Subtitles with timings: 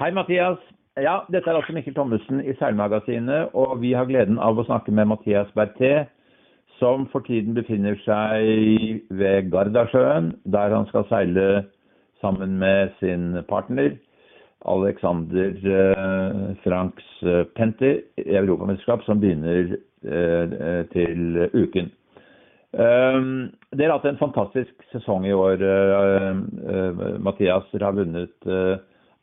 [0.00, 0.58] Hei, Mathias.
[0.96, 4.92] Ja, dette er altså Mikkel Thommessen i Seilmagasinet, og vi har gleden av å snakke
[4.92, 6.06] med Mathias Berté,
[6.78, 11.44] som for tiden befinner seg ved Gardasjøen, der han skal seile
[12.24, 13.98] sammen med sin partner
[14.64, 21.90] Alexander eh, Franks eh, Penter i Europamesterskap, som begynner eh, til uken.
[22.72, 25.60] Um, dere har hatt en fantastisk sesong i år,
[27.20, 27.66] Mathias.
[27.74, 28.48] Dere har vunnet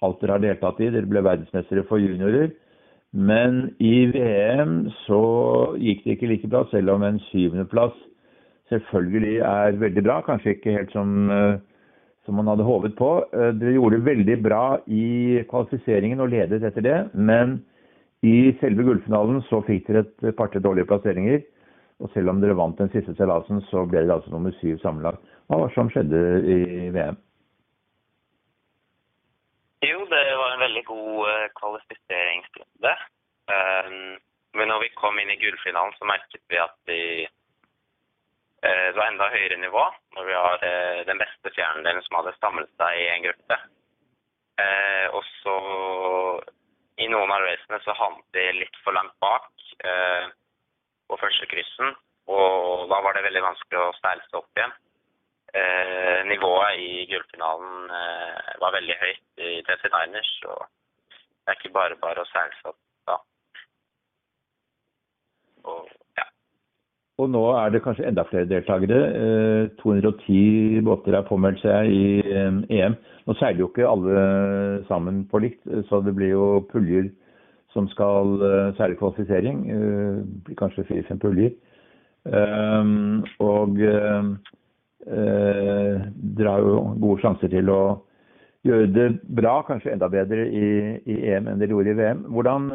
[0.05, 0.91] alt dere har deltatt i.
[0.93, 2.51] Dere ble verdensmestere for juniorer.
[3.11, 5.23] Men i VM så
[5.81, 7.97] gikk det ikke like bra, selv om en syvendeplass
[8.69, 10.19] selvfølgelig er veldig bra.
[10.25, 11.29] Kanskje ikke helt som,
[12.25, 13.11] som man hadde håpet på.
[13.33, 16.99] Dere gjorde veldig bra i kvalifiseringen og ledet etter det.
[17.13, 17.59] Men
[18.25, 21.41] i selve gullfinalen så fikk dere et par-tre dårlige plasseringer.
[21.99, 25.23] Og selv om dere vant den siste seilasen, så ble dere altså nummer syv sammenlagt.
[25.49, 27.17] Hva var det som skjedde i VM?
[29.85, 32.93] Jo, det var en veldig god uh, kvalifiseringsrunde.
[33.49, 34.17] Um,
[34.57, 39.07] men når vi kom inn i gullfinalen, så merket vi at vi uh, det var
[39.07, 39.85] enda høyere nivå.
[40.17, 43.61] Når vi har uh, den beste fjerdedelen som hadde samlet seg i en gruppe.
[45.15, 45.53] og så
[46.99, 49.47] i noen av racene så havnet vi litt for langt bak.
[49.79, 50.25] eh,
[51.07, 51.95] på første kryssen.
[52.27, 54.73] Og da var det veldig vanskelig å steile seg opp igjen.
[55.53, 60.59] Eh, nivået i gullfinalen eh, var veldig høyt i 39ers, og
[61.09, 62.77] det er ikke bare bare å seile seg opp
[63.09, 63.15] da.
[65.71, 65.87] Og,
[66.19, 66.25] ja.
[67.17, 68.99] og nå er det kanskje enda flere deltakere.
[69.21, 72.61] Eh, 210 båter er påmeldt seg i EM.
[72.69, 72.91] E
[73.25, 74.21] nå seiler jo ikke alle
[74.91, 77.09] sammen på likt, så det blir jo puljer
[77.73, 79.59] som skal uh, særlig kvalifisering.
[80.45, 81.51] Blir kanskje fire-fem puljer.
[82.25, 83.77] Um, og
[85.07, 86.07] uh,
[86.39, 87.81] dere jo gode sjanser til å
[88.67, 89.07] gjøre det
[89.39, 90.65] bra, kanskje enda bedre i,
[91.07, 92.25] i EM enn dere gjorde i VM.
[92.35, 92.65] Hvordan,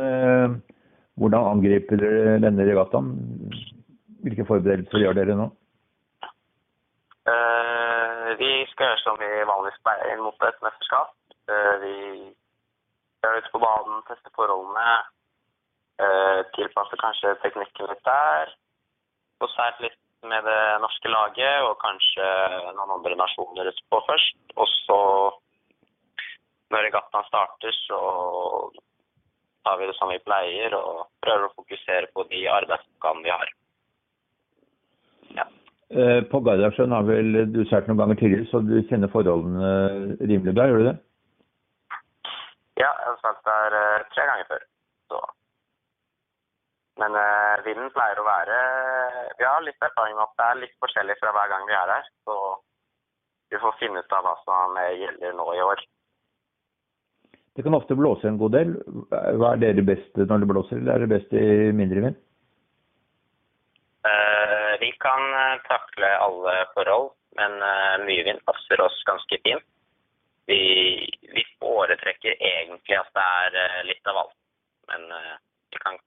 [1.21, 3.10] hvordan angriper dere denne regattaen?
[4.25, 5.50] Hvilke forberedelser gjør dere nå?
[8.41, 11.12] vi skal gjøre som vi vanligvis pleier mot et mesterskap.
[11.84, 11.94] vi
[13.25, 14.88] er ute på banen, tester forholdene.
[16.04, 18.54] Uh, tilpasser kanskje teknikken litt der.
[19.43, 19.98] Og sært litt
[20.30, 22.28] med det norske laget og kanskje
[22.76, 24.38] noen andre nasjoner på først.
[24.56, 25.00] Og så,
[26.74, 28.00] når regattaen starter, så
[29.64, 33.54] tar vi det som vi pleier og prøver å fokusere på de arbeidsoppgavene vi har.
[35.38, 35.46] Ja.
[35.94, 39.72] Eh, på Gardasjøen har vel du seilt noen ganger tidligere, så du kjenner forholdene
[40.20, 40.96] rimelig bra, gjør du det?
[42.80, 44.62] Ja, jeg har seilt der uh, tre ganger før.
[45.12, 45.20] Så.
[47.02, 48.58] Men uh, vinden pleier å være
[49.44, 51.91] Vi har litt erfaring med at det er litt forskjellig fra hver gang vi er
[51.93, 52.06] her.
[52.25, 52.37] Så
[53.53, 55.82] vi får finne ut av hva som gjelder nå i år.
[57.53, 58.72] Det kan ofte blåse en god del.
[59.12, 61.44] Hva er dere best når det blåser, eller er det best i
[61.77, 62.19] mindre vind?
[64.09, 65.28] Uh, vi kan
[65.69, 67.60] takle alle forhold, men
[68.09, 69.69] mye vind passer oss ganske fint.
[70.49, 70.62] Vi,
[71.37, 74.38] vi foretrekker egentlig at det er uh, litt av alt.
[74.88, 76.00] Men vi, kan,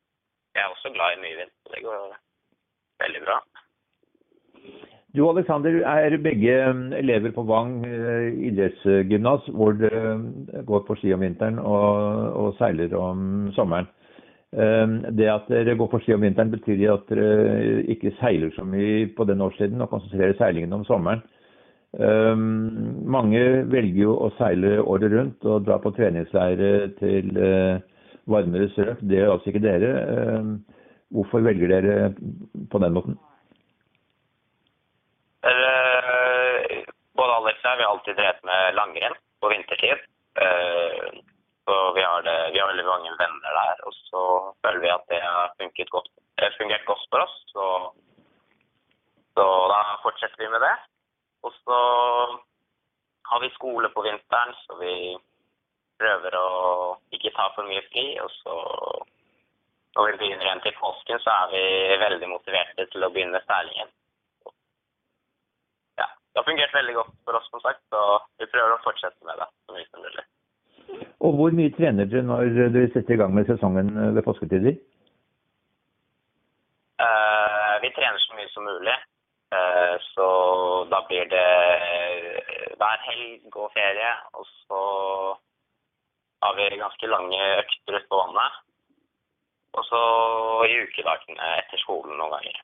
[0.57, 2.17] jeg er også glad i mye vind, så det går
[3.03, 3.37] veldig bra.
[5.15, 10.17] Du Alexander, er begge mm, elever på Vang eh, idrettsgymnas, hvor dere
[10.67, 13.87] går på ski om vinteren og, og, seiler om sommeren.
[14.47, 18.63] Det at dere går på ski om vinteren, betyr det at dere ikke seiler så
[18.63, 21.19] mye på den årstiden og konsentrerer seilingen om sommeren.
[21.97, 26.71] Mange velger jo å seile året rundt og dra på treningsleire
[27.01, 27.35] til
[28.31, 29.03] varmere strøk.
[29.03, 29.91] Det gjør altså ikke dere.
[31.15, 32.11] Hvorfor velger dere
[32.71, 33.15] på den måten?
[35.47, 36.83] Uh,
[37.15, 40.03] både Alex og jeg har alltid drevet med langrenn på vintertid.
[40.35, 41.23] Uh,
[41.67, 43.85] så vi har, det, vi har, veldig mange venner der.
[43.87, 44.23] Og så
[44.63, 46.11] føler vi at det har fungert godt,
[46.59, 47.35] fungert godt for oss.
[47.53, 47.65] Så,
[49.35, 50.75] så da fortsetter vi med det.
[51.43, 51.79] Og så
[53.31, 54.93] har vi skole på vinteren, så vi
[55.99, 56.47] prøver å
[57.15, 58.07] ikke ta for mye fri.
[58.23, 58.55] Og så
[59.97, 61.61] når vi begynner igjen til påsken, så er vi
[62.05, 63.89] veldig motiverte til å begynne seilingen.
[65.97, 68.01] Ja, det har fungert veldig godt for oss, som sagt, så
[68.37, 70.25] vi prøver å fortsette med det så mye som mulig.
[71.25, 74.77] Og hvor mye trener dere når dere setter i gang med sesongen ved påsketider?
[77.01, 78.95] Uh, vi trener så mye som mulig.
[79.49, 80.27] Uh, så
[80.93, 81.49] da blir det
[82.77, 84.13] hver helg og ferie.
[84.37, 84.85] Og så
[86.45, 88.63] har vi ganske lange økter ute på vannet.
[89.75, 90.01] Og så
[90.69, 92.63] i ukedagene etter skolen noen ganger.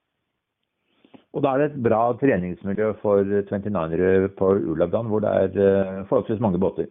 [1.34, 6.04] Og da er det et bra treningsmiljø for 29-ere på Ulabdan, hvor det er uh,
[6.10, 6.90] forholdsvis mange båter?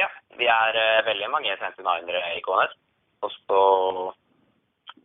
[0.00, 0.08] Ja,
[0.40, 2.78] vi er eh, veldig mange 59-ere i KNS.
[3.24, 3.60] Og så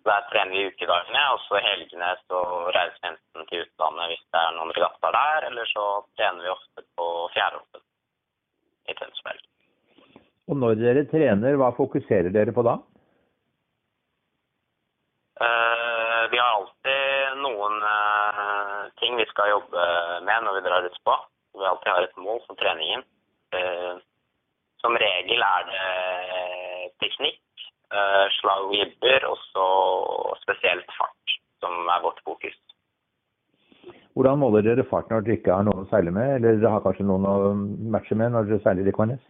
[0.08, 2.40] der trener vi ukedagene, og så helgene så
[2.76, 5.86] reiser vi enten til utlandet hvis det er noen regattaer der, eller så
[6.16, 7.84] trener vi ofte på fjærhoppen
[8.90, 9.44] i Tønsberg.
[10.50, 12.80] Og når dere trener, hva fokuserer dere på da?
[15.40, 19.84] Uh, vi har alltid noen uh, ting vi skal jobbe
[20.26, 21.18] med når vi drar ut på.
[21.60, 23.06] Vi alltid har et mål for treningen.
[23.54, 24.02] Uh,
[24.82, 25.86] som regel er det
[27.04, 27.64] teknikk,
[28.38, 29.66] slag og jibber, og så
[30.40, 32.56] spesielt fart, som er vårt fokus.
[34.16, 36.86] Hvordan måler dere fart når dere ikke har noen å seile med, eller dere har
[36.86, 37.36] kanskje noen å
[37.92, 39.26] matche med når dere seiler i KNS?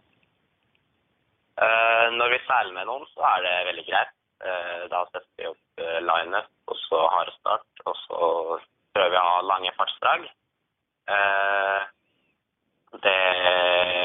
[2.16, 4.16] Når vi seiler med noen, så er det veldig greit.
[4.90, 8.28] Da setter vi opp line-up, og så har start, og så
[8.94, 10.24] prøver vi å ha lange fartsdrag.
[13.04, 13.18] Det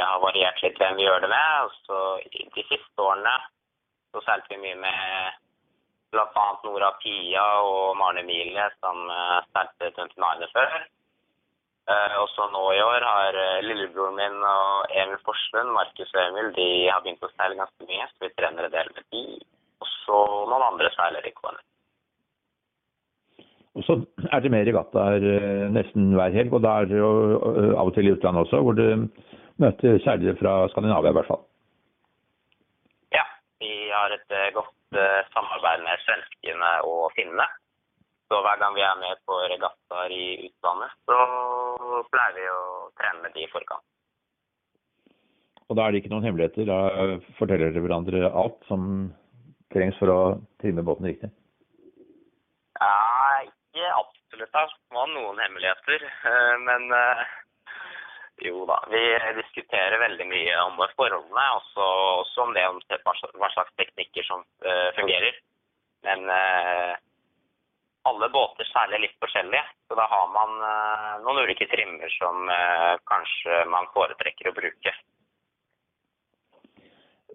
[0.02, 1.64] har variert litt hvem vi gjør det med.
[1.64, 2.02] og så
[2.36, 3.36] De siste årene
[4.12, 5.40] så seilte vi mye med
[6.12, 6.46] bl.a.
[6.64, 9.08] Nora Pia og Maren Emilie, som
[9.56, 10.78] seilte 29 før.
[11.86, 16.68] Og så nå i år har lillebroren min og Emil Forslund, Markus og Emil, de
[16.90, 19.24] har begynt å seile ganske mye, så vi trener en del med de.
[19.84, 20.18] Og så
[20.50, 21.66] noen andre seiler i KNS.
[23.76, 23.98] Og så
[24.32, 25.26] er det mer regattaer
[25.76, 27.12] nesten hver helg, og da er det jo
[27.76, 28.86] av og til i utlandet også, hvor du
[29.62, 31.44] møter seilere fra Skandinavia i hvert fall.
[33.14, 33.28] Ja,
[33.62, 35.02] vi har et godt
[35.36, 37.46] samarbeid med svenskene og finnene.
[38.36, 41.16] Så hver gang vi er med på regattaer i utlandet, så
[42.12, 42.64] pleier vi å
[43.00, 43.86] trene med de i forkant.
[45.70, 46.68] Og da er det ikke noen hemmeligheter?
[46.68, 49.08] Da forteller dere hverandre alt som
[49.72, 50.18] trengs for å
[50.60, 51.32] trimme båten riktig?
[52.76, 52.92] Ja,
[53.48, 54.52] ikke absolutt.
[54.52, 56.06] Det var noen hemmeligheter.
[56.68, 56.92] Men
[58.44, 59.06] jo da, vi
[59.40, 61.90] diskuterer veldig mye om forholdene, også,
[62.20, 64.44] også om det om hva slags teknikker som
[65.00, 65.40] fungerer.
[66.04, 66.28] Men
[68.10, 70.56] alle båter seiler litt forskjellig, så da har man
[71.26, 72.50] noen ulike trimmer som
[73.10, 74.94] kanskje man foretrekker å bruke.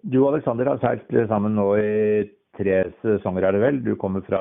[0.01, 2.23] Du og Alexander har seilt sammen nå i
[2.57, 3.81] tre sesonger, er det vel?
[3.85, 4.39] Du kommer fra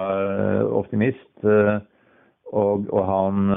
[0.79, 3.53] Optimist, og, og han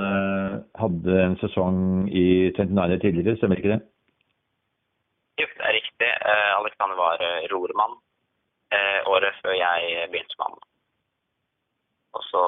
[0.81, 1.79] hadde en sesong
[2.09, 3.81] i 29 tidligere, stemmer ikke det?
[5.41, 6.11] Jo, det er riktig.
[6.59, 7.23] Alexander var
[7.53, 7.97] rormann
[9.09, 10.61] året før jeg begynte med han.
[12.13, 12.41] Og så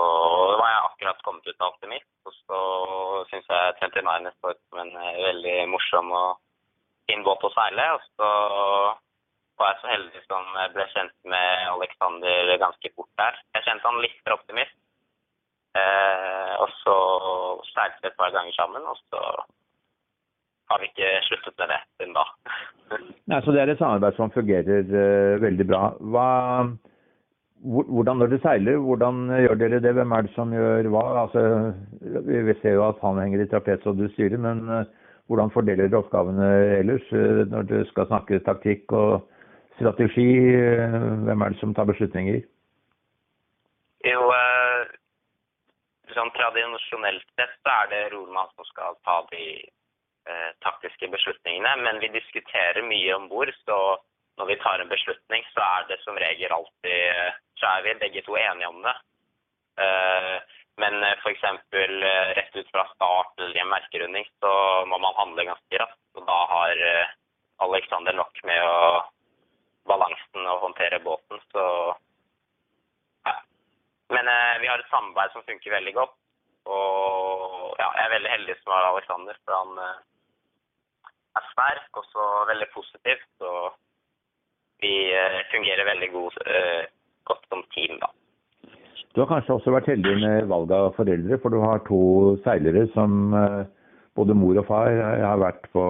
[0.60, 2.60] var jeg akkurat kommet ut av Optimist, og så
[3.32, 4.94] syns jeg 29 så ut som en
[5.26, 6.38] veldig morsom og
[7.10, 7.88] fin båt å seile.
[7.96, 8.30] Og så
[9.58, 13.40] var jeg så heldig som ble kjent med Alexander ganske fort der.
[13.58, 14.78] Jeg kjente han litt fra Optimist.
[15.76, 16.96] Eh, og så
[17.74, 19.22] seilte vi et par ganger sammen, og så
[20.72, 22.26] har vi ikke sluttet med det siden da.
[23.32, 25.82] Nei, Så det er et samarbeid som fungerer uh, veldig bra.
[26.14, 26.28] Hva,
[27.66, 29.94] hvordan når dere seiler, hvordan gjør dere det?
[29.98, 31.04] Hvem er det som gjør hva?
[31.24, 31.42] Altså,
[32.02, 34.84] vi ser jo at han henger i trapes og du styrer, men uh,
[35.30, 39.26] hvordan fordeler dere oppgavene ellers uh, når du skal snakke taktikk og
[39.80, 40.30] strategi?
[41.26, 42.44] Hvem er det som tar beslutninger?
[44.06, 44.22] Jo,
[46.16, 51.76] sånn tradisjonelt sett så er det rormann som skal ta de eh, taktiske beslutningene.
[51.84, 53.80] Men vi diskuterer mye om bord, så
[54.40, 58.22] når vi tar en beslutning, så er det som regel alltid Så er vi begge
[58.26, 58.96] to enige om det.
[59.80, 60.38] Eh,
[60.84, 61.44] men f.eks.
[61.72, 64.52] rett ut fra start eller i en merkerunding, så
[64.92, 66.02] må man handle ganske raskt.
[66.20, 66.82] Og da har
[67.64, 68.80] Alexander nok med å
[69.88, 71.64] balansen og håndtere båten, så
[74.14, 76.18] men eh, vi har et samarbeid som funker veldig godt.
[76.66, 82.06] Og ja, jeg er veldig heldig som har Alexander, for han eh, er sterk og
[82.12, 83.24] så veldig positiv.
[83.42, 83.52] Så
[84.86, 86.38] vi eh, fungerer veldig god,
[87.30, 88.12] godt som team, da.
[89.16, 92.02] Du har kanskje også vært heldig med valg av foreldre, for du har to
[92.44, 93.32] seilere som
[94.16, 95.86] både mor og far har vært på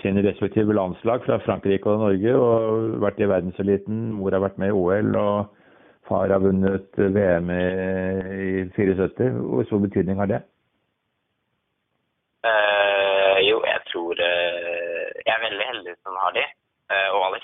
[0.00, 4.06] sine respektive landslag fra Frankrike og Norge og vært i verdenseliten.
[4.16, 5.12] Mor har vært med i OL.
[5.20, 5.52] og
[6.10, 9.28] Far har vunnet VM i 74.
[9.30, 10.40] Hvor stor betydning har det?
[12.40, 16.44] Uh, jo, jeg tror uh, Jeg er veldig heldig som har de.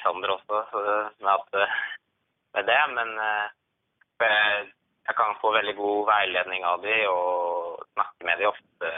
[0.06, 0.82] Alexander også
[1.20, 1.68] med, at,
[2.54, 2.82] med det.
[2.94, 3.10] Men
[5.06, 8.92] jeg kan få veldig god veiledning av de og snakke med de ofte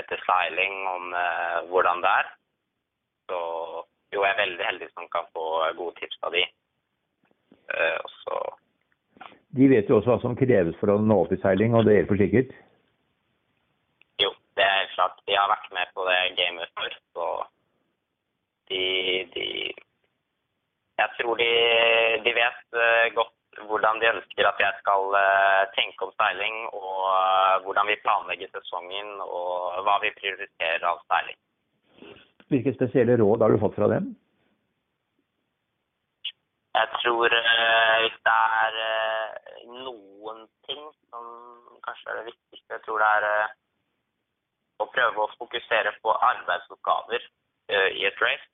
[0.00, 1.10] etter seiling om
[1.72, 2.32] hvordan det er.
[3.30, 3.40] Så
[4.14, 5.44] jo, jeg er veldig heldig som kan få
[5.78, 6.46] gode tips av de.
[8.06, 8.40] Også.
[9.58, 11.96] De vet jo også hva som kreves for å nå opp i seiling, og det
[11.98, 12.50] hjelper sikkert?
[14.22, 15.18] Jo, det er klart.
[15.26, 17.30] De har vært med på det gamet før, så
[18.70, 18.82] de,
[19.34, 19.46] de
[21.00, 21.50] Jeg tror de,
[22.24, 23.36] de vet eh, godt
[23.68, 28.50] hvordan de ønsker at jeg skal eh, tenke om seiling, og eh, hvordan vi planlegger
[28.54, 31.38] sesongen, og hva vi prioriterer av seiling.
[32.50, 34.12] Hvilke spesielle råd har du fått fra dem?
[36.74, 38.76] Jeg tror hvis det er
[39.84, 41.26] noen ting som
[41.84, 43.26] kanskje er det viktigste, jeg tror det er
[44.80, 47.26] å prøve å fokusere på arbeidsoppgaver
[47.98, 48.48] i et race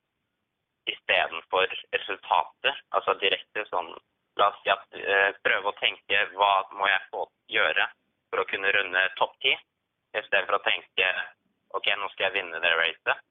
[0.90, 2.84] istedenfor resultatet.
[2.96, 3.94] Altså direkte sånn
[4.36, 7.86] La oss si at eh, prøve å tenke hva må jeg få gjøre
[8.28, 9.54] for å kunne runde topp ti,
[10.12, 11.06] istedenfor å tenke
[11.72, 13.22] OK, nå skal jeg vinne det racet.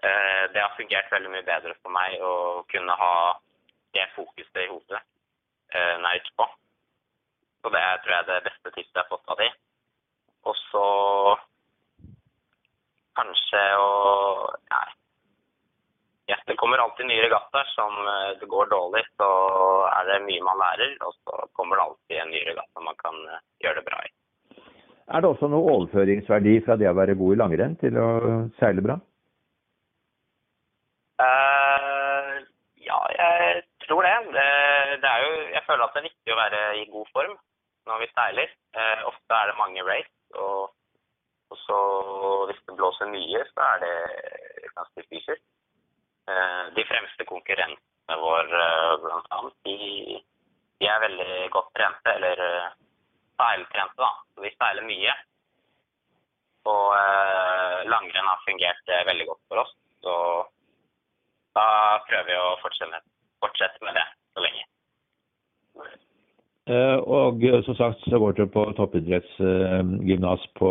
[0.00, 3.12] Eh, det har fungert veldig mye bedre for meg å kunne ha
[3.92, 5.02] det fokuset i hodet
[5.76, 6.48] eh, er ute på.
[7.60, 9.50] Så det tror jeg er det beste tipset jeg har fått av de.
[10.48, 10.86] Og så
[13.20, 13.90] kanskje å
[14.70, 14.86] Nei.
[16.30, 19.28] Ja, det kommer alltid nye regattaer som eh, det går dårlig, så
[19.88, 20.96] er det mye man lærer.
[21.00, 24.10] Og så kommer det alltid en ny regatta man kan eh, gjøre det bra i.
[25.10, 28.08] Er det også noe overføringsverdi fra det å være god i langrenn til å
[28.60, 28.98] seile bra?
[31.20, 32.38] Uh,
[32.78, 34.14] ja, jeg tror det.
[34.36, 34.50] det.
[35.02, 37.34] Det er jo Jeg føler at det er viktig å være i god form
[37.90, 38.52] når vi seiler.
[38.76, 40.70] Uh, ofte er det mange race, og,
[41.50, 41.80] og så
[42.50, 43.96] hvis det blåser mye, så er det
[44.78, 45.42] ganske fysisk.
[46.30, 48.66] Eh, de fremste konkurrentene våre,
[49.02, 50.20] blant annet, de,
[50.80, 52.70] de er veldig godt trente, eller eh,
[53.40, 54.10] seiltrente, da.
[54.34, 55.14] Så vi seiler mye.
[56.70, 59.72] Og eh, langrenn har fungert eh, veldig godt for oss.
[60.04, 60.16] Så
[61.58, 61.68] da
[62.08, 63.02] prøver vi å fortsette
[63.40, 64.06] fortsette med det
[64.36, 64.66] så lenge.
[66.70, 70.70] Eh, Og eh, som sagt så går dere på toppidrettsgymnas på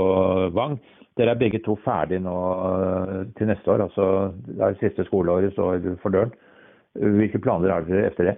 [0.55, 0.77] Vang.
[1.19, 2.35] Dere er begge to ferdig nå
[2.65, 4.05] eh, til neste år, altså
[4.47, 6.31] det er siste skoleåret står for døren.
[6.95, 8.35] Hvilke planer har dere etter det?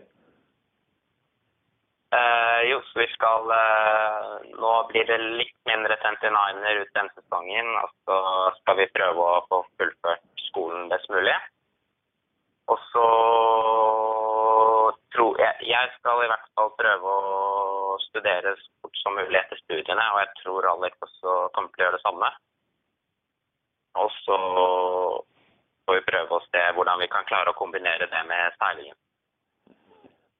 [2.11, 7.71] Eh, jo, så vi skal eh, Nå blir det litt mindre 59-er ut den sesongen.
[7.83, 8.17] Og så
[8.59, 11.37] skal vi prøve å få fullført skolen best mulig.
[12.71, 13.07] Og så
[15.15, 19.59] tror jeg Jeg skal i hvert fall prøve å studere så fort som mulig etter
[19.63, 22.29] studiene, og jeg tror Alex også kommer til å gjøre det samme.
[23.99, 24.37] Og så
[25.85, 28.97] får vi prøve å se hvordan vi kan klare å kombinere det med seilingen.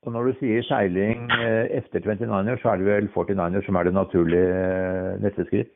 [0.02, 3.86] Og når du sier seiling eh, etter 29er, så er det vel 49er som er
[3.86, 5.70] det naturlige eh, neste skritt?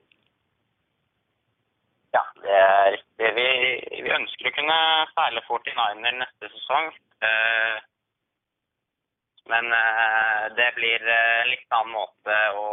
[2.15, 3.29] Ja, det er riktig.
[3.38, 3.50] Vi,
[4.08, 4.79] vi ønsker å kunne
[5.12, 6.89] seile 49er neste sesong.
[7.29, 7.84] Eh,
[9.46, 9.67] men
[10.58, 12.63] det blir en litt annen måte å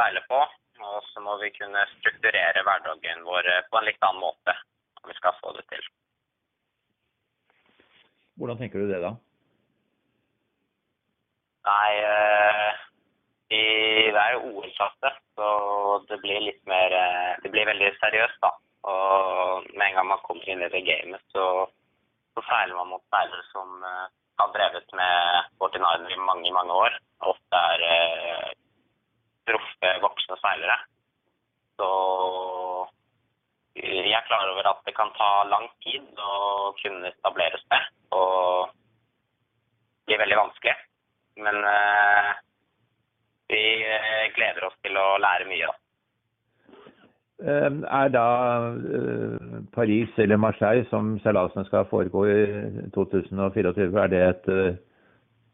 [0.00, 0.38] seile på.
[1.16, 4.52] Så må vi kunne strukturere hverdagen vår eh, på en litt annen måte
[5.00, 5.86] om vi skal få det til.
[8.36, 9.14] Hvordan tenker du det da?
[11.66, 12.82] Nei, eh,
[13.48, 13.62] vi
[14.12, 15.48] det er jo OL-klasse, så
[16.10, 18.52] det blir litt mer eh, Det blir veldig seriøst, da.
[18.92, 21.46] Og med en gang man kommer inn i det gamet, så,
[22.36, 24.04] så feiler man mot seilere som eh,
[24.42, 27.00] har drevet med 49 i mange, mange år.
[27.32, 28.52] Ofte er eh,
[29.48, 30.76] proffe, voksne seilere.
[31.76, 31.88] Så
[33.76, 37.88] jeg er klar over at det kan ta lang tid å kunne etablere seg.
[38.16, 40.76] Og det blir veldig vanskelig.
[41.44, 42.30] Men eh,
[43.52, 45.66] vi eh, gleder oss til å lære mye.
[45.68, 45.76] da.
[47.44, 48.26] Eh, Er da
[48.72, 52.38] eh, Paris eller Marseille, som seilasene skal foregå i
[52.96, 54.78] 2024, er det et eh,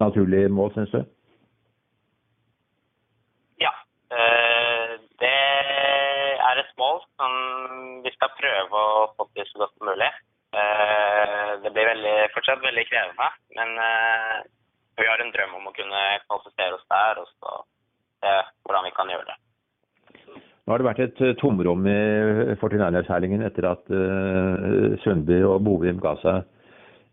[0.01, 1.03] naturlig mål, syns du?
[3.65, 3.75] Ja.
[4.15, 5.35] eh, det
[6.53, 7.35] er et mål som
[8.07, 10.11] vi skal prøve å få til så godt som mulig.
[10.55, 14.43] Eh, det blir veldig, fortsatt veldig krevende, men eh,
[15.01, 19.11] vi har en drøm om å kunne kvalifisere oss der og se hvordan vi kan
[19.11, 19.39] gjøre det.
[20.63, 21.99] Nå har det vært et eh, tomrom i
[22.61, 23.91] 49er-seilingen etter at
[25.03, 26.45] Sundby og Bovim ga seg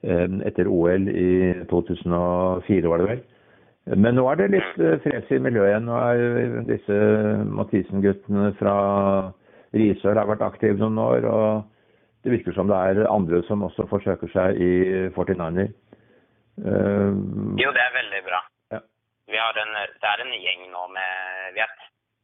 [0.05, 1.33] eh, etter OL i
[1.71, 3.25] 2004, var det vel.
[3.97, 5.87] Men nå er det litt freds i miljøet igjen.
[5.87, 6.97] Nå er disse
[7.57, 8.75] Mathisen-guttene fra
[9.75, 11.27] Risør har vært aktiv noen år.
[11.29, 14.71] og Det virker som det er andre som også forsøker seg i
[15.15, 15.71] 49er.
[16.59, 17.15] Uh,
[17.59, 18.41] Jo, det er veldig bra.
[18.73, 18.81] Ja.
[19.31, 21.71] Vi har en, det er en gjeng nå med vi er,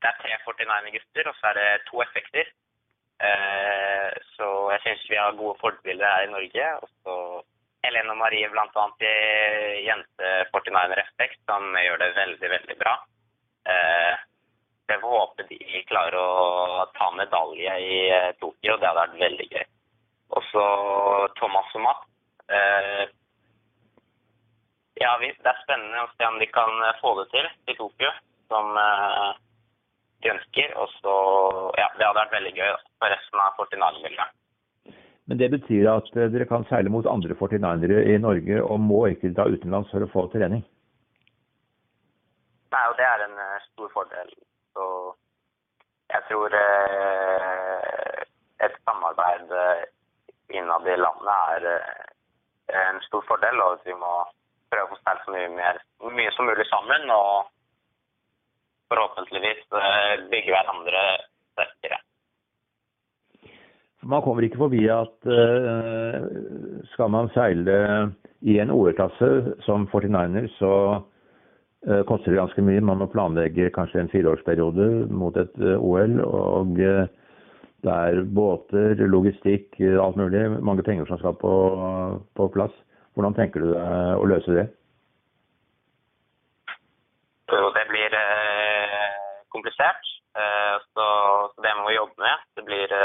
[0.01, 2.49] Det er tre 49-gutter, og så er det to effekter.
[3.15, 6.69] Uh, så jeg syns vi har gode forbilder her i Norge.
[6.81, 7.17] Og så
[7.85, 8.85] Helene og Marie bl.a.
[9.05, 12.95] i Jente 49er Respekt, som gjør det veldig, veldig bra.
[13.69, 14.15] Uh,
[14.89, 16.33] jeg får håpe de klarer å
[17.17, 18.77] medalje i eh, Tokyo.
[18.77, 19.65] Det hadde vært veldig gøy.
[20.36, 20.65] Og så
[21.39, 22.05] Thomas og Matt.
[22.50, 23.03] Eh,
[25.01, 28.12] ja, det er spennende å se om de kan eh, få det til i Tokyo,
[28.51, 29.31] som eh,
[30.24, 30.74] de ønsker.
[30.81, 31.15] Og så
[31.79, 34.41] Ja, det hadde vært veldig gøy for resten av 49-miljøet.
[35.25, 39.34] Men det betyr at dere kan seile mot andre 49ere i Norge og må ikke
[39.34, 40.62] dra utenlands for å få trening?
[42.75, 43.39] Nei, og det er en
[43.72, 44.29] stor fordel.
[46.27, 48.22] Tror eh,
[48.65, 49.84] et samarbeid eh,
[50.58, 54.13] innad i landet er eh, en stor fordel, og at vi må
[54.74, 55.82] prøve å stelle så mye, mer,
[56.17, 57.05] mye som mulig sammen.
[57.13, 57.51] Og
[58.89, 59.63] forhåpentligvis
[60.29, 61.03] bygge hverandre
[61.53, 61.98] sterkere.
[64.05, 65.25] Man kommer ikke forbi at
[66.91, 67.77] skal man seile
[68.46, 70.72] i en OL-klasse som 49er, så
[72.10, 72.82] koster det ganske mye.
[72.82, 76.18] Man må planlegge kanskje en fireårsperiode mot et uh, OL.
[76.25, 80.48] Og det er båter, logistikk, alt mulig.
[80.65, 81.54] Mange penger som skal på,
[82.34, 82.74] på plass.
[83.13, 84.65] Hvordan tenker du å løse det?
[87.54, 88.18] Jo, det blir
[89.54, 90.10] komplisert.
[90.36, 90.50] Så,
[90.98, 91.06] så,
[91.63, 92.50] det må vi jobbe med.
[92.58, 92.98] Det blir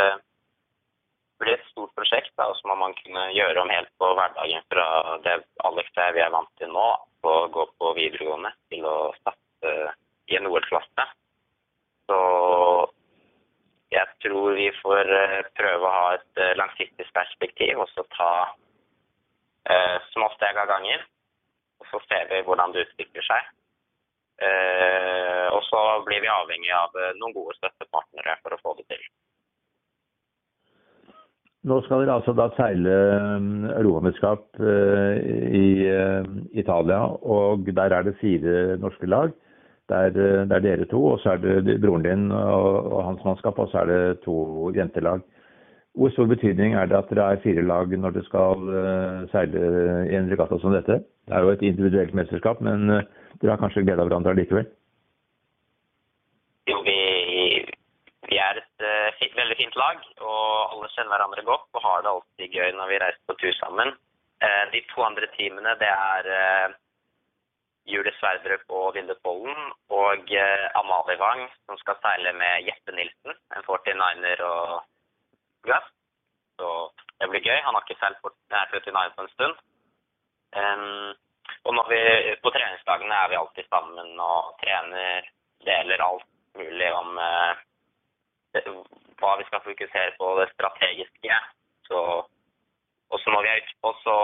[1.40, 4.86] blir et stort prosjekt, og så må man kunne gjøre om helt på hverdagen fra
[5.24, 6.88] det Alex og vi er vant til nå,
[7.22, 9.74] på å gå på videregående, til å starte
[10.30, 11.06] i en OL-klasse.
[12.10, 12.18] Så
[13.90, 18.32] jeg tror vi får eh, prøve å ha et eh, langsiktig perspektiv, og så ta
[19.70, 21.02] eh, små steg av gangen.
[21.80, 23.48] Og så ser vi hvordan det utvikler seg.
[24.40, 28.86] Eh, og så blir vi avhengig av eh, noen gode støttepartnere for å få det
[28.92, 29.02] til.
[31.68, 32.92] Nå skal dere altså da seile
[33.36, 35.18] um, europamesterskap uh,
[35.52, 39.34] i uh, Italia, og der er det fire norske lag.
[39.90, 43.04] Det er, uh, det er dere to, og så er det broren din og, og
[43.10, 45.20] hans mannskap, og så er det to jentelag.
[45.92, 48.68] Hvor stor betydning er det at dere er fire lag når dere skal
[49.32, 49.62] seile
[50.06, 51.00] i en regatta som dette?
[51.28, 54.70] Det er jo et individuelt mesterskap, men dere har kanskje glede av hverandre likevel?
[56.70, 56.94] Jo, vi,
[58.30, 62.56] vi er et veldig fint lag, og alle kjenner hverandre godt og har det alltid
[62.56, 63.92] gøy når vi reiser på tur sammen.
[64.40, 66.76] Eh, de to andre teamene det er eh,
[67.92, 73.36] Julie Sverdrup og Vilde Pollen og eh, Amalie Wang, som skal seile med Jeppe Nilsen,
[73.56, 74.78] en 49er og
[75.68, 75.88] gass.
[76.60, 76.70] Så
[77.20, 77.58] det blir gøy.
[77.66, 78.20] Han har ikke seilt
[78.52, 79.60] 49 på en stund.
[80.56, 81.12] Um,
[81.68, 82.00] og når vi,
[82.42, 85.28] på treningsdagene er vi alltid sammen og trener,
[85.68, 86.26] deler alt
[86.58, 87.59] mulig om uh,
[89.20, 91.40] hva vi skal fokusere på, det strategiske.
[91.88, 91.98] Så,
[93.10, 94.16] og så når vi er utpå, så,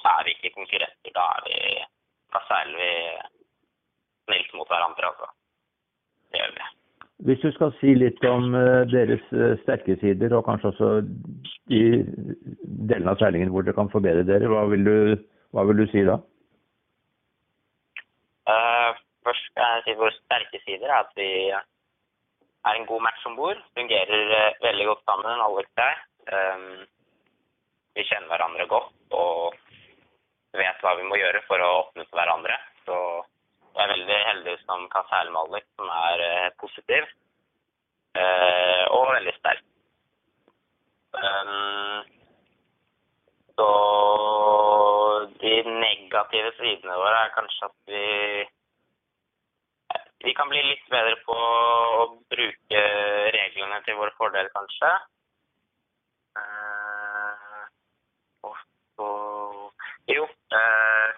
[0.00, 1.14] så er vi ikke konkurrenter.
[1.16, 1.86] Da, er vi,
[2.34, 2.92] da seiler vi
[4.28, 5.32] snilt mot hverandre, altså.
[6.30, 6.68] Det gjør vi.
[7.28, 10.90] Hvis du skal si litt om uh, deres uh, sterke sider, og kanskje også
[11.68, 11.82] de
[12.88, 14.94] delene av seilingen hvor dere kan forbedre dere, hva vil du,
[15.52, 16.16] hva vil du si da?
[18.48, 21.28] Uh, først skal jeg si Våre sterke sider er at vi
[22.68, 23.60] er en god match om bord.
[23.78, 26.02] Fungerer uh, veldig godt sammen, alle der.
[26.30, 26.66] Um,
[27.96, 29.56] vi kjenner hverandre godt og
[30.54, 32.58] vet hva vi må gjøre for å åpne for hverandre.
[32.86, 32.98] Så
[33.74, 37.10] jeg er veldig heldig som kan seile med Alex, som er uh, positiv
[38.18, 39.66] uh, og veldig sterk.
[41.10, 42.06] Um,
[43.58, 43.68] så
[45.42, 48.06] de negative sidene våre er kanskje at vi
[50.20, 52.82] vi kan bli litt bedre på å bruke
[53.36, 54.90] reglene til vår fordel, kanskje.
[56.38, 57.64] Uh,
[58.46, 58.56] og
[58.96, 59.10] så
[60.10, 60.26] Jo.
[60.54, 61.10] Uh,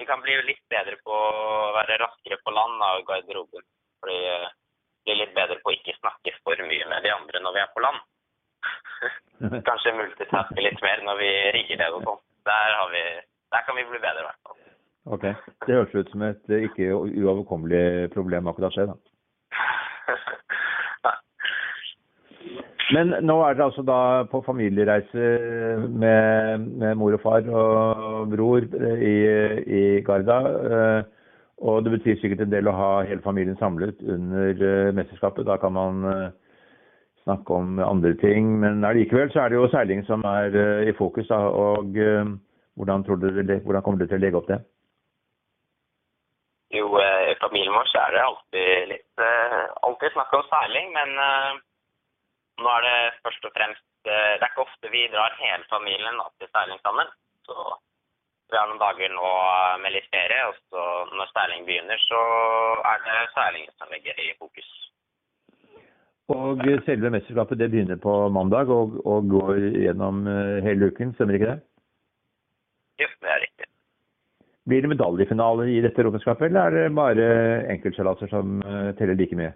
[0.00, 3.64] vi kan bli litt bedre på å være raskere på land av garderoben.
[4.00, 4.48] Fordi uh,
[5.04, 7.74] bli litt bedre på å ikke snakke for mye med de andre når vi er
[7.74, 8.00] på land.
[9.68, 12.24] kanskje multitaske litt mer når vi rigger det og sånn.
[12.48, 12.76] Der,
[13.52, 14.58] der kan vi bli bedre, i hvert fall.
[15.10, 15.24] Ok.
[15.66, 18.96] Det høres ut som et ikke uoverkommelig problem akkurat det, da.
[22.90, 24.00] Men nå er dere altså da
[24.30, 25.26] på familiereise
[25.86, 29.14] med, med, mor og far og bror i,
[29.62, 30.38] i Garda.
[30.48, 31.02] Eh,
[31.70, 35.46] og det betyr sikkert en del å ha hele familien samlet under eh, mesterskapet.
[35.46, 36.26] Da kan man eh,
[37.22, 38.56] snakke om andre ting.
[38.64, 40.58] Men allikevel så er det jo seiling som er
[40.90, 41.30] i fokus.
[41.30, 44.60] Da, og hvordan, dere, hvordan kommer dere til å legge opp det?
[46.74, 49.26] Jo, i familien vår så er det alltid litt
[49.86, 51.18] alltid snakk om seiling, men
[52.60, 56.48] nå er det først og fremst Det er ikke ofte vi drar hele familien til
[56.54, 57.08] seiling sammen.
[57.44, 57.56] Så
[58.50, 59.32] vi har noen dager nå
[59.82, 62.20] med litt ferie, og så når seiling begynner, så
[62.92, 64.70] er det seilingen som ligger i fokus.
[66.30, 71.38] Og selve mesterskapet det begynner på mandag og, og går gjennom eh, hele uken, stemmer
[71.38, 71.58] ikke det?
[73.02, 73.66] Jo, det er riktig.
[74.70, 77.26] Blir det medaljefinale i dette europamesterskapet, eller er det bare
[77.74, 79.50] enkeltseilaser som eh, teller like mye?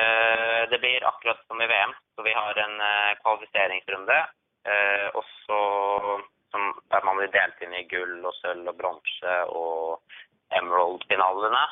[0.00, 4.18] Eh, Det blir akkurat som i VM, så vi har en eh, kvalifiseringsrunde.
[4.64, 5.60] eh, Og så
[6.50, 9.98] som der man blir delt inn i gull og sølv og bronse og
[10.54, 11.64] emerald-finalene.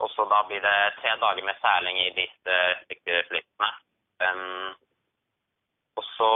[0.00, 3.70] Og så da blir det tre dager med seiling i disse respektive flyttene.
[4.22, 4.70] Um,
[5.98, 6.30] og så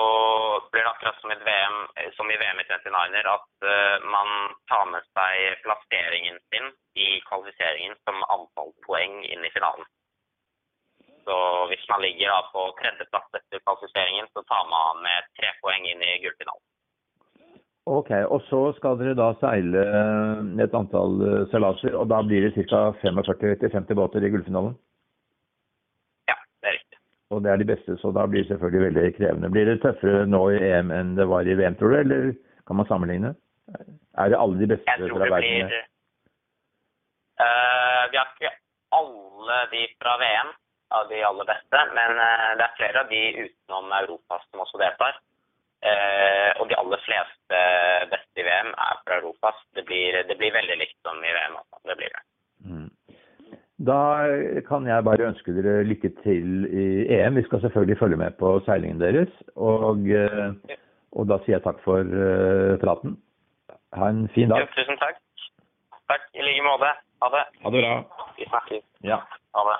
[0.73, 1.79] blir det akkurat som i VM,
[2.18, 6.68] som i VM i 29er at uh, man tar med seg plasseringen sin
[6.99, 9.87] i kvalifiseringen som antall poeng inn i finalen.
[11.25, 11.37] Så
[11.71, 16.03] hvis man ligger da på tredjeplass etter kvalifiseringen, så tar man med tre poeng inn
[16.05, 16.63] i gullfinalen.
[17.85, 19.83] Ok, og så skal dere da seile
[20.65, 22.87] et antall eh, seilaser, og da blir det ca.
[23.03, 24.73] 45-50 båter i gullfinalen?
[26.31, 27.01] Ja, det er riktig.
[27.29, 29.53] Og det er de beste, så da blir det selvfølgelig veldig krevende.
[29.53, 32.33] Blir det tøffere nå i EM enn det var i VM, tror du, eller
[32.65, 33.35] kan man sammenligne?
[34.17, 35.05] Er det alle de beste fra verden?
[35.05, 35.77] Jeg tror det blir
[37.45, 38.53] uh, Vi har ikke
[38.97, 40.57] alle de fra VM,
[40.99, 44.81] av de aller beste, men eh, det er flere av de utenom Europa som også
[44.83, 45.19] deltar.
[45.85, 47.63] Eh, og de aller fleste
[48.13, 49.53] beste i VM er fra Europa.
[49.77, 51.59] Det blir, det blir veldig likt som i VM.
[51.61, 51.83] Altså.
[51.91, 52.23] Det blir det.
[52.65, 52.89] Mm.
[53.85, 53.99] Da
[54.69, 56.87] kan jeg bare ønske dere lykke til i
[57.19, 57.37] EM.
[57.37, 59.33] Vi skal selvfølgelig følge med på seilingen deres.
[59.57, 60.79] Og, eh,
[61.13, 62.17] og da sier jeg takk for
[62.83, 63.19] praten.
[63.95, 64.71] Ha en fin Jo, dag.
[64.75, 65.21] tusen takk.
[66.11, 66.91] Takk i like måte.
[67.23, 67.45] Ha det.
[67.65, 68.25] Ha det bra.
[68.39, 68.83] Vi snakkes.
[69.07, 69.21] Ja.
[69.55, 69.77] Ha det.